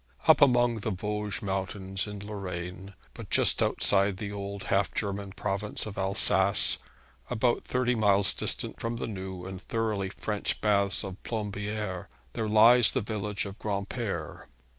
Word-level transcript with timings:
Up 0.27 0.41
among 0.41 0.79
the 0.79 0.89
Vosges 0.89 1.43
mountains 1.43 2.07
in 2.07 2.25
Lorraine, 2.25 2.95
but 3.13 3.29
just 3.29 3.61
outside 3.61 4.17
the 4.17 4.31
old 4.31 4.63
half 4.63 4.91
German 4.95 5.31
province 5.31 5.85
of 5.85 5.95
Alsace, 5.95 6.79
about 7.29 7.65
thirty 7.65 7.93
miles 7.93 8.33
distant 8.33 8.79
from 8.79 8.95
the 8.95 9.05
new 9.05 9.45
and 9.45 9.61
thoroughly 9.61 10.09
French 10.09 10.59
baths 10.59 11.03
of 11.03 11.21
Plombieres, 11.21 12.07
there 12.33 12.49
lies 12.49 12.93
the 12.93 13.01
village 13.01 13.45
of 13.45 13.59
Granpere. 13.59 14.47